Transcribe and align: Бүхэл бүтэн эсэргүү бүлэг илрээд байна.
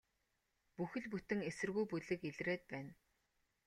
Бүхэл 0.75 1.05
бүтэн 1.13 1.39
эсэргүү 1.49 1.83
бүлэг 1.91 2.21
илрээд 2.29 2.61
байна. 2.73 2.91